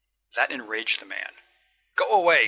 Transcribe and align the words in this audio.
That 0.35 0.49
enraged 0.49 0.99
the 0.99 1.05
man. 1.05 1.33
"Go 1.95 2.11
away! 2.11 2.39